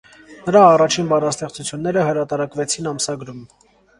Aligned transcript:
Նրա 0.45 0.61
առաջին 0.67 1.11
բանաստեղծությունները 1.11 2.05
հրատարակվեցին 2.09 2.91
ամսագրում։ 2.93 3.45